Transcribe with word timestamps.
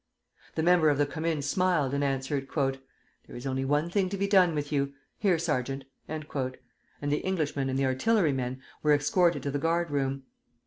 The 0.55 0.63
member 0.63 0.89
of 0.89 0.97
the 0.97 1.05
Commune 1.05 1.43
smiled, 1.43 1.93
and 1.93 2.03
answered: 2.03 2.47
"There 2.55 3.35
is 3.35 3.45
only 3.45 3.63
one 3.63 3.91
thing 3.91 4.09
to 4.09 4.17
be 4.17 4.25
done 4.25 4.55
with 4.55 4.71
you. 4.71 4.93
Here, 5.19 5.37
sergeant!" 5.37 5.85
And 6.07 6.25
the 7.03 7.17
Englishman 7.17 7.69
and 7.69 7.77
the 7.77 7.85
artilleryman 7.85 8.61
were 8.81 8.95
escorted 8.95 9.43
to 9.43 9.51
the 9.51 9.59
guard 9.59 9.91
room. 9.91 10.23